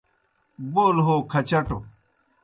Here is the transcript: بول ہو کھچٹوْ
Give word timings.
بول 0.73 0.95
ہو 1.05 1.15
کھچٹوْ 1.31 1.77